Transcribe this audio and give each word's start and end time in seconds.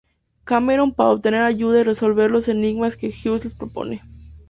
Cameron 0.45 0.95
para 0.95 1.11
obtener 1.11 1.43
ayuda 1.43 1.81
y 1.81 1.83
resolver 1.83 2.31
los 2.31 2.47
enigmas 2.47 2.97
que 2.97 3.11
House 3.11 3.43
les 3.43 3.53
propone. 3.53 4.01